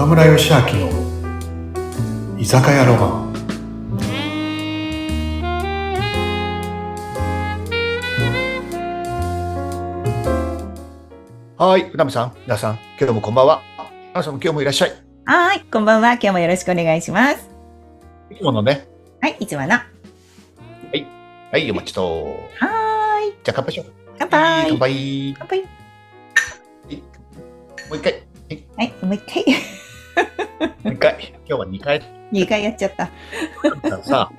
[0.00, 0.88] 岡村義明の
[2.38, 3.30] 居酒屋ロマン
[11.58, 13.60] はい、船見さん、皆さん、今日もこんばんは。
[14.14, 14.92] 皆さんも今日もいらっしゃい。
[15.26, 16.14] はい、こんばんは。
[16.14, 17.50] 今日もよろしくお願いします。
[18.30, 18.88] いつものね。
[19.20, 19.68] はい、いつもの。
[19.68, 19.82] は
[21.52, 22.40] はい、お待ちと。
[22.58, 23.86] ーい、じゃあ乾杯しよう。
[24.18, 24.66] 乾杯。
[24.70, 25.34] 乾杯。
[25.38, 25.60] 乾杯。
[25.60, 25.66] も
[27.92, 28.14] う一回。
[28.78, 29.44] はい、もう一回。
[30.84, 31.34] もう一回。
[31.46, 32.02] 今日は二回。
[32.32, 33.10] 二回やっちゃった。
[34.02, 34.30] さ、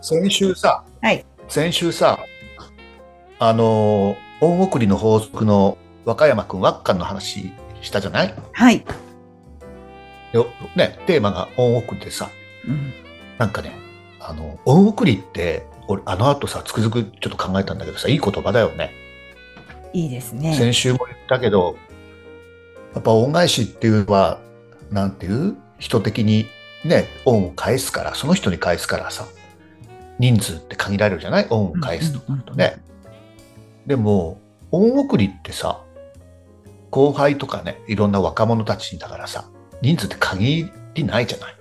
[0.00, 2.18] 先週さ、はい先週さ、
[3.38, 8.34] あのー、恩送りの法則の若山くん、ワッカンの話したじゃない？
[8.52, 8.84] はい。
[10.32, 10.46] よ
[10.76, 12.30] ね、テーマが恩送りでさ、
[12.68, 12.92] うん、
[13.38, 13.72] なんかね、
[14.20, 18.92] あの、恩送りって、俺、あの後さ、つくづくちょっと考えたんだけどさ、いい言葉だよね。
[19.92, 20.54] いいですね。
[20.54, 21.76] 先週も言ったけど、
[22.94, 24.40] やっぱ恩返しっていうのは、
[24.90, 25.56] なんていう？
[25.78, 26.46] 人的に
[26.84, 29.26] ね、恩を返すから、その人に返すからさ、
[30.18, 31.46] 人数って限られるじゃない？
[31.50, 32.82] 恩を返すとなるとね。
[33.86, 35.82] でも、恩送りってさ、
[36.90, 39.48] 後輩とかね、いろんな若者たちにだからさ、
[39.80, 41.56] 人数って限りないじゃない？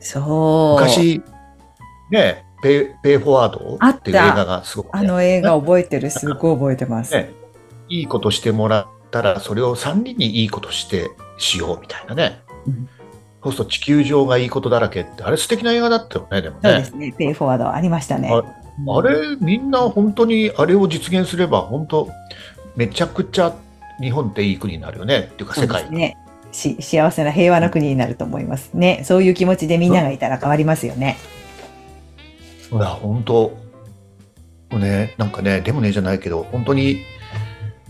[0.00, 0.80] そう。
[0.80, 1.22] 昔、
[2.10, 6.10] ね、ペイペイフォワードあっていう映画がすごく、ね、あの映画覚えてる。
[6.10, 7.14] すごい覚えてます。
[7.14, 7.30] ね、
[7.88, 12.40] いいことしてもらったら、それを3人にいいことしてしようみたいなね。
[12.66, 12.88] うん
[13.42, 16.60] そうすると地球上がいいことだらけって、あれ素敵な映画だったよね、でもね。
[16.62, 17.14] そうですね。
[17.16, 18.30] ペイフォワードありましたね。
[18.30, 18.42] あ
[18.86, 22.08] あれ、みんな本当にあれを実現すれば、本当、
[22.76, 23.54] めちゃくちゃ
[24.00, 26.16] 日本っていい国になるよねっていうか、世界ね。
[26.52, 29.02] し幸せな平和な国になると思いますね。
[29.04, 31.16] そういう気持ちでみんながいたら変わりますよね。
[32.72, 33.56] いや、本当、
[34.72, 37.04] ね、なんかね、でもねじゃないけど、本当に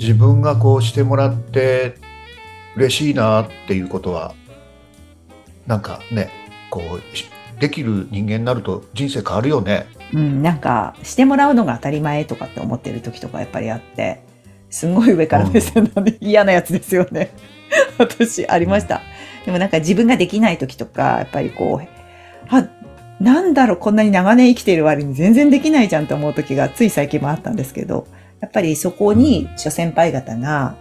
[0.00, 1.94] 自分がこうしてもらって
[2.74, 4.34] 嬉しいなっていうことは、
[5.66, 6.30] なんかね、
[6.70, 7.30] こう、し
[7.60, 9.86] できる人間になると人生変わるよね。
[10.14, 14.22] うん、なんかしてもらうのが当たり前とかって思ってる時とかやっぱりあって
[14.70, 17.30] すんごい上から目線なんで嫌なやつですよね。
[17.98, 19.02] 私ありました。
[19.44, 21.88] でもなんか自分ができない時とかやっぱりこう
[22.48, 22.66] あ
[23.20, 28.06] なんだろうこんなに長年生きている割に全然できないじゃんと思う時がつい最近もあったんですけど
[28.40, 30.76] やっぱりそこに諸先輩方が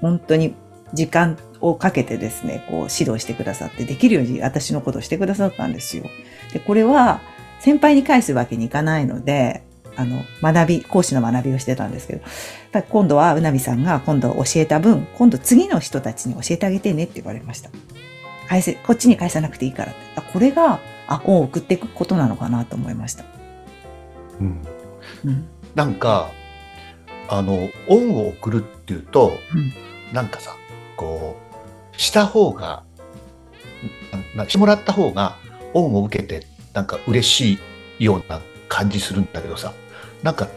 [0.00, 0.54] 本当に
[0.92, 6.04] 時間をかけてですね、こう指導してくださってできるように私のことをしてくださったんですよ。
[6.52, 7.20] で、これは
[7.60, 9.62] 先輩に返すわけにいかないので、
[9.96, 12.30] あの、学び、講師の学びをしてたんですけど、やっ
[12.72, 17.70] ぱり今度はうなみさんが今度教えた分、今度次の人たちに教えてあげてねって言われました。
[18.48, 20.00] 返せ、こっちに返さなくていいからって。
[20.16, 23.24] あこれが、あ、恩を送っていくことなのかなと思いました。
[24.40, 24.62] うん、
[25.24, 25.48] うん。
[25.74, 26.30] なんか、
[27.32, 29.72] あの、恩を送るっていうと、うん
[30.12, 30.56] なんかさ、
[30.96, 31.36] こ
[31.94, 32.82] う、した方が、
[34.34, 35.36] なしてもらった方が、
[35.72, 37.58] 恩を受けて、なんか嬉し
[38.00, 39.72] いような感じするんだけどさ、
[40.24, 40.48] なんか、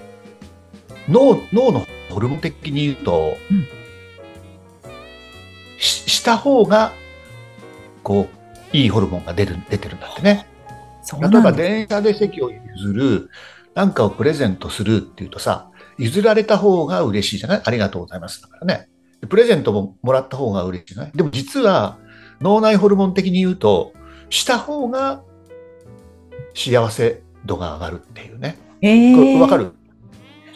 [1.08, 3.68] 脳、脳のホルモン的に言うと、うん
[5.78, 6.94] しした方が、
[8.04, 8.30] こ
[8.74, 10.48] う、いいホルモンが出る、出てるんだってね。
[11.20, 11.52] 例えば。
[11.52, 13.30] 電車で席を譲る、
[13.76, 15.68] なんかをプレゼントするっていうとさ、
[15.98, 17.62] 譲られた方が嬉しいじゃない？
[17.64, 18.42] ありがとうございます。
[18.42, 18.90] だからね。
[19.22, 21.12] でプレゼントももらった方が嬉しいじゃない？
[21.14, 21.98] でも実は
[22.42, 23.94] 脳内ホルモン的に言うと、
[24.30, 25.24] した方が
[26.56, 28.58] 幸せ度が上がるっていうね。
[28.82, 29.74] えーわかる？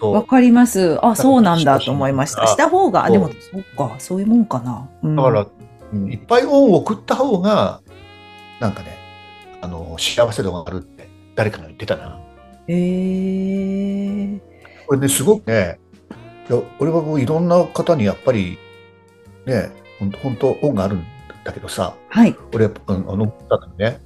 [0.02, 1.00] わかります。
[1.03, 2.44] あ、そうなんだと思いました。
[2.44, 4.88] あした方が、でも、そっか、そういうもんかな。
[5.02, 5.47] うんだから、
[5.92, 7.81] うんいっぱい恩を送った方が、
[8.59, 8.96] なんかね、
[9.59, 12.20] あの、幸せ度が上がるって誰かが言ってたな。
[12.68, 14.40] えー、
[14.88, 15.80] これね、すごくね、
[16.50, 18.58] いや俺はもういろんな方にやっぱり、
[19.46, 19.72] ね、
[20.24, 21.06] 本当恩があるん
[21.44, 22.36] だけどさ、はい。
[22.53, 24.00] 俺あの、あのだからね、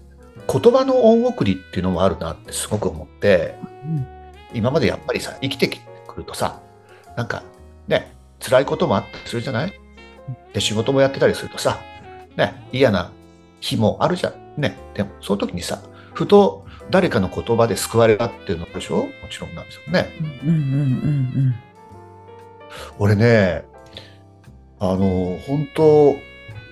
[0.52, 3.56] 言葉の恩送りっていうのもあるなってすごく思って、
[3.86, 4.08] うん
[4.54, 5.78] 今までやっぱりさ、生きてく
[6.18, 6.60] るとさ、
[7.16, 7.42] なんか
[7.88, 9.74] ね、辛いこともあったりするじゃない？
[10.52, 11.80] で、仕事もやってたりするとさ、
[12.36, 13.14] ね、嫌な
[13.62, 14.62] 日もあるじゃん。
[14.62, 15.82] ね、でも、その時にさ、
[16.14, 18.98] ふと誰かの言葉で救われたっていうのでしょ？
[18.98, 20.10] もちろんなんですよね。
[20.44, 21.56] うんうんうん
[23.00, 23.66] 俺ね、
[24.80, 26.16] あの、本当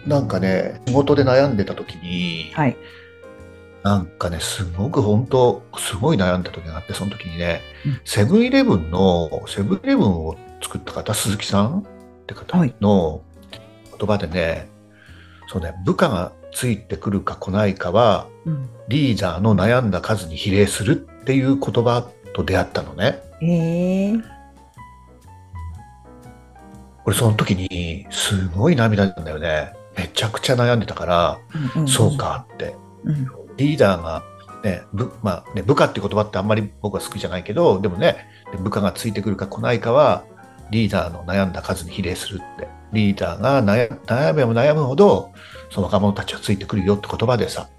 [0.07, 2.77] なんかね、仕事で悩んでた時に、はい。
[3.83, 11.83] なんかね、すごく本当すごい悩んだ時があって、その時にねうん、セブンイレブンの、セブンイレブンを作った方、鈴木さんっ
[12.27, 13.21] て方はいの
[13.98, 14.69] 言葉でね、
[15.48, 23.22] そうね、部下がついてくるか来ないかは、うんリーダーの悩んだ数に比例するっていう言葉と出会ったのね。
[23.40, 24.24] えー、
[27.06, 29.74] 俺その時にすごい涙なんだよね。
[29.96, 31.40] めちちゃくちゃ悩んでたから、
[31.75, 32.18] うんんそう。
[32.18, 32.75] かって。
[33.04, 34.24] うんリーダーが、
[34.63, 38.25] ね、部まあね、部下っていう言葉ってあんまり僕は好きじゃないけど、でもね、
[38.63, 40.24] 部下がついてくるか来ないかは、
[40.71, 42.68] リーダーの悩んだ数に比例するって。
[42.92, 45.31] リーダーが悩悩めば悩むほど、
[45.69, 47.69] その若者たちはついてくるよって言葉でさ、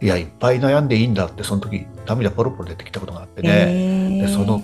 [0.00, 3.50] いや、いっぱい悩んでいいんだって、その時、涙ポロポロ出てきたことがあってね。
[3.50, 4.62] へーでその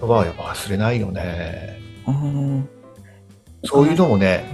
[0.00, 1.78] 言葉はやっぱ忘れないよね。
[2.06, 2.68] うん
[3.64, 4.44] そういうのもね、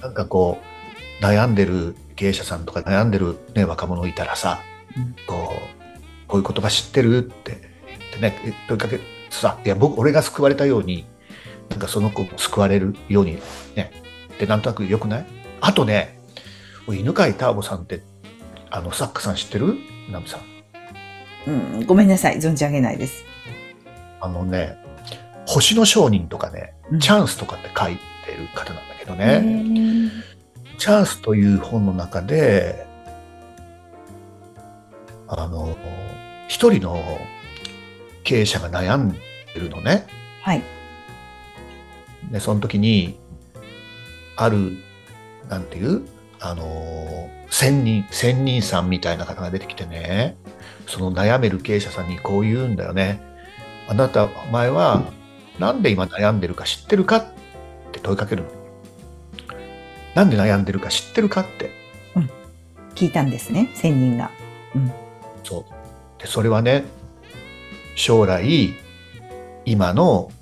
[0.00, 0.60] なんかこ
[1.20, 4.60] う、悩んでる経営者さんとか悩んでる、ね、若者いたらさ、
[4.96, 7.58] うんこう、こういう言葉知ってるって
[8.20, 9.00] 言ってね、問いかけ
[9.30, 11.06] さ、いや、僕、俺が救われたように、
[11.70, 13.38] なんかその子も救われるように
[13.74, 13.92] ね、
[14.38, 15.26] で、なんとなく良くない？
[15.60, 16.18] あとね、
[16.88, 18.02] 犬飼ターボさんって、
[18.70, 19.76] あの、サックさん知ってる？
[20.10, 20.40] ナムさん。
[21.46, 21.50] う
[21.82, 23.24] ん、ごめんなさい、存じ上げないです。
[24.20, 24.76] あのね、
[25.46, 30.10] 星の商人とかね、うんチャンスとかって書いてる方なんだけどへね、ー
[30.78, 32.86] チャンスという本の中で、
[35.26, 35.76] あの、
[36.48, 37.02] 一人の
[38.24, 39.18] 経営者が悩んで
[39.56, 40.06] るのね。
[40.42, 40.62] はい。
[42.32, 43.18] で、その時に、
[44.36, 44.78] ある、
[45.48, 46.02] なんていう
[46.44, 50.36] あの、仙人、仙人さんみたいな方が出てきてね、
[50.88, 53.22] その悩める経営者さんにこう言うんだよね。
[53.88, 55.04] あなた、お前は、
[55.60, 57.26] なんで今悩んでるか知ってるかっ
[57.92, 58.48] て問いかけるの。
[60.16, 61.70] なんで悩んでるか知ってるかって。
[62.96, 64.30] 聞いたんですね、仙人が。
[65.44, 66.20] そう。
[66.20, 66.84] で、それはね、
[67.94, 68.74] 将来、
[69.64, 70.32] 今の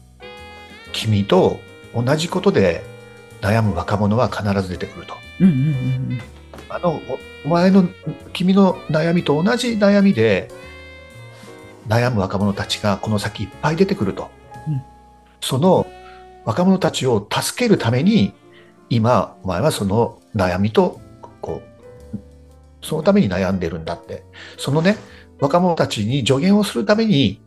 [0.93, 1.61] 君と
[1.95, 2.83] 同じことで
[3.41, 5.15] 悩む若者は必ず出てくると。
[5.41, 5.59] うんうんう
[6.15, 6.21] ん
[6.69, 7.89] あの、おお前の、
[8.33, 10.51] 君の悩みと同じ悩みで
[11.89, 14.31] 悩む若者たちがこの先いっぱい出てくると。
[14.69, 14.83] うん
[15.43, 15.87] その
[16.45, 18.33] 若者たちを助けるために、
[18.89, 21.01] 今、お前はその悩みと、
[21.41, 21.63] こ
[22.15, 22.19] う、
[22.83, 24.23] そのために悩んでるんだって。
[24.59, 24.97] そのね、
[25.39, 27.41] 若者たちに助言をするために、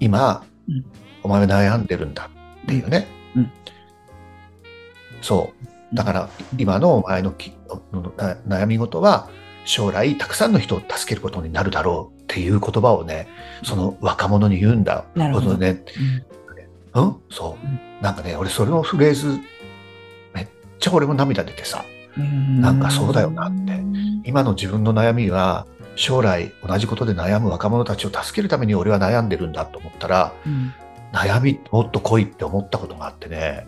[0.00, 0.84] 今、うん
[1.22, 2.28] お前は悩んでるんだ
[2.64, 3.06] っていうね。
[3.36, 3.50] うん
[5.24, 5.52] そ
[5.92, 5.96] う。
[5.96, 6.28] だから、
[6.58, 9.28] 今のお前の悩み事は、
[9.64, 13.26] 将来たくさんの人を助けることになるだろうっていう言葉をね、
[13.62, 15.06] その若者に言うんだ。
[15.14, 15.82] なるほどそうね。
[16.92, 17.80] うんそううん。
[18.02, 19.38] なんかね、俺それのフレーズ、
[20.34, 20.48] めっ
[20.78, 21.84] ちゃ俺も涙出てさ、
[22.18, 22.60] うん。
[22.60, 23.82] なんかそうだよなって
[24.24, 25.66] 今の自分の悩みは、
[25.96, 30.74] 将来同じことで悩む若者たちを助けるために俺は悩んでるんだと思ったら、うん
[31.14, 33.66] 悩みもっと来いって思ったことがあってね、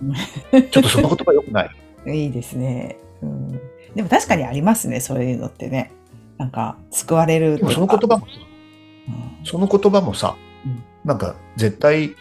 [0.70, 1.70] ちょっとその言葉良くない。
[2.06, 2.96] いいですね。
[3.22, 3.52] うん、
[3.94, 5.92] でも確かにありますね、そういうのってね。
[6.38, 8.32] なんか、救われるその言葉もさ、
[9.08, 12.16] うんその言葉もさ、うんなんか絶対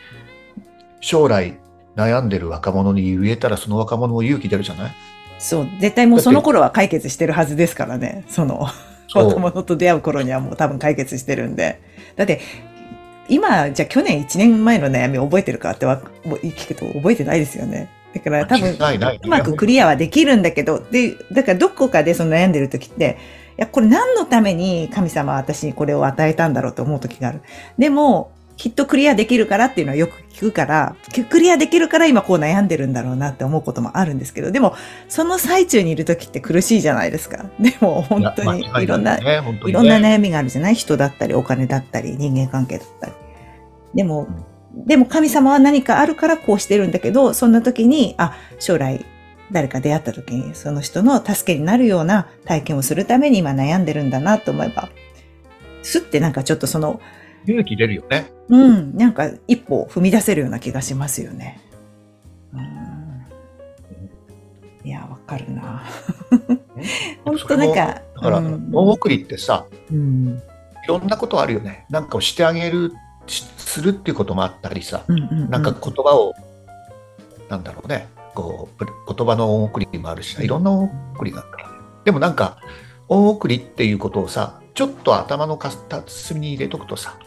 [1.02, 1.58] 将来
[1.96, 4.92] 悩んでる若者に言えたらその若者も勇気出るじゃない？
[5.40, 8.24] そう、絶対もうその頃は解決してるはずですからね。
[8.28, 8.68] その、
[9.14, 11.82] 若者と出会う頃にはもう多分解決してるんで。
[12.16, 12.42] だって、
[13.30, 17.90] 今、じゃあ去年1年前の悩み覚えてるかってわもう聞くと覚えてないですよね。
[18.14, 18.76] だから多分、
[19.24, 23.18] うまくクリアはできるんだけど、で、だからどこかでその悩んでる時って、
[23.58, 27.42] いや、これ何のために神様は私にこれを与えたんだろうと思う時がある。
[27.78, 30.96] でも、きっとクリアできるからっていうのはよく聞くから、
[31.30, 34.76] クリアできるから今こう悩んでるんだろうなって思うこともあるんですけど、でも、
[35.10, 37.46] その最中にいる時って苦しいじゃないですか。
[37.60, 40.76] でも、本当にいろんな、ね、本当にねいろんな悩みがあるじゃない？
[40.76, 43.14] 人だったり、お金だったり、人間関係だったり。
[43.94, 44.28] でも、
[44.74, 49.06] でも神様は何かあるからこうしてるんだけど、そんな時に、あ、将来
[49.52, 54.90] 誰か出会った時にその人の助けになるような体験をするために今悩んでるんだなと思えば、
[55.84, 57.00] すってなんかちょっとその、
[57.48, 58.32] 勇気出るよね。
[58.50, 61.62] うん、なんか一歩踏み出せるような気がしますよね。
[62.54, 65.84] うん、いや、わかるな。
[67.24, 70.42] 本当なんか、だから、うん恩送りってさ、うん、
[70.84, 71.86] いろんなことあるよね。
[71.90, 72.94] なんかをしてあげる、
[73.28, 76.34] しするっていうこともあったりさ、うん、うん、なんか言葉を、
[77.50, 81.70] なんだろうね、こう、言葉の恩送りもあるし、いろんな恩送りがあるから。
[82.04, 82.58] でもなんか、
[83.08, 87.25] 恩送りっていうことをさ、ちょっと頭の片隅に入れとくとさ、ね。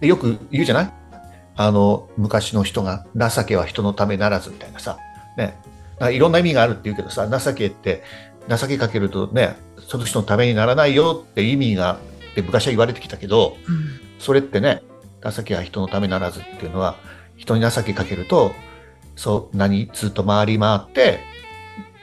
[0.00, 0.92] でよく言うじゃない？
[1.56, 4.96] あの、昔の人が、情けは人のためならずみたいなさ、
[5.36, 5.58] ね。
[5.98, 8.04] あいろんな意味があるって言うけどさ、情けって、
[8.48, 9.56] 情けかけるとね、
[9.88, 11.98] その人のためにならないよって意味が、
[12.32, 14.00] って昔は言われてきたけど、うん。
[14.20, 14.82] それってね、
[15.22, 16.96] 情けは人のためならずっていうのは、
[17.36, 18.52] 人に情けかけると、
[19.16, 21.18] そんなにずっと回り回って、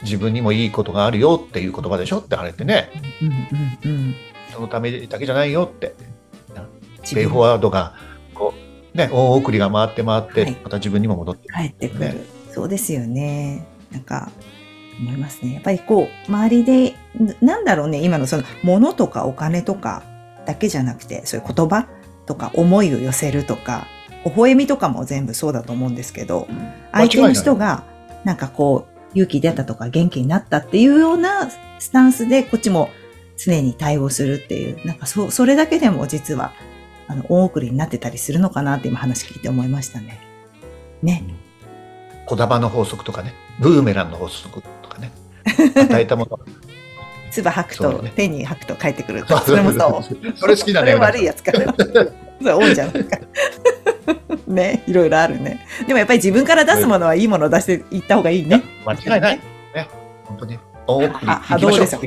[0.02, 2.18] 自分にもいいことがあるよっていう言葉でしょ？
[2.18, 2.90] ってあれってね、
[3.22, 4.16] うん、うん、うん。
[4.50, 5.96] 人のためだけじゃないよって、
[7.06, 7.94] 自ペイフォワードが、
[8.34, 8.54] こ
[8.94, 10.58] う、ね、恩送りが回って回って、はい。
[10.64, 11.64] また自分にも戻ってくる。
[11.64, 12.16] 帰ってくる、ね。
[12.52, 13.66] そうですよね。
[13.92, 14.32] なんか、
[15.00, 15.54] 思いますね。
[15.54, 16.96] やっぱりこう、周りで、
[17.42, 20.04] ななんだろうね、今のその、物とかお金とか
[20.46, 21.88] だけじゃなくて、そういう言葉
[22.26, 23.88] とか思いを寄せるとか、
[24.26, 26.48] 微笑みとかも全部そうだと思うんですけど、
[26.92, 27.84] 相手の人が、
[28.24, 32.90] なんかこう、勇気出たとか元気になったっていうようなスタンスで、こっちも
[33.38, 36.54] 常に対応するっていう、なんかそ、それだけでも実は、
[37.08, 40.20] あの、大送りになってたりするのかなって今話聞いて思いましたね。
[41.04, 41.24] ね。
[42.26, 45.12] 小玉の法則とかね、ブーメランの法則とかね、
[45.76, 46.40] 与えたもの。
[47.32, 49.26] 唾吐くと、ね手に吐くと帰ってくる。
[49.28, 50.38] それもそう。
[50.38, 50.94] それ好きだね。
[50.94, 51.74] それ悪いやつかな。
[51.76, 53.20] それ多いじゃないか。
[54.48, 55.66] ね、いろいろあるね。
[55.86, 58.64] でもやっぱり自分から出すものはいいものを出していった方がいいね。
[58.86, 59.40] 間違いない。
[59.74, 59.90] ね、
[60.24, 60.58] 本当に。
[60.88, 62.02] 大送りあ、波動ですよ。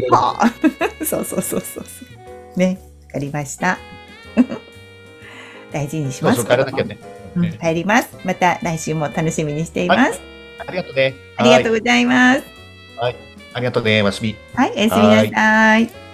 [1.05, 2.59] そうそうそうそう。
[2.59, 3.79] ね、わかりました。
[5.73, 6.37] 大事にします。
[6.37, 6.99] そうそう、帰らなきゃね。
[7.37, 8.09] うん帰ります。
[8.25, 10.21] また来週も楽しみにしています。
[10.67, 11.15] ありがとうね。
[11.37, 12.43] ありがとうはいございます。
[13.55, 14.37] ありがとうね、ますみ。
[14.55, 16.08] はい、おやすみなさい。